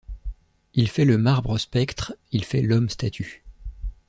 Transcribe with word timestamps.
Il 0.73 0.89
fait 0.89 1.05
le 1.05 1.19
marbre 1.19 1.59
spectre, 1.59 2.15
il 2.31 2.43
fait 2.43 2.63
l’homme 2.63 2.89
statue. 2.89 3.45